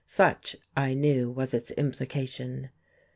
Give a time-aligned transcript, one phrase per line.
[0.07, 2.71] Such, I knew, was its implication.